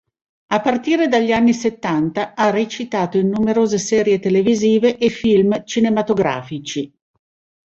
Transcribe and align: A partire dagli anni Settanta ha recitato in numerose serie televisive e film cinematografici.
A 0.47 0.61
partire 0.61 1.07
dagli 1.07 1.31
anni 1.31 1.53
Settanta 1.53 2.33
ha 2.33 2.49
recitato 2.49 3.17
in 3.19 3.29
numerose 3.29 3.77
serie 3.77 4.17
televisive 4.17 4.97
e 4.97 5.09
film 5.09 5.63
cinematografici. 5.63 6.91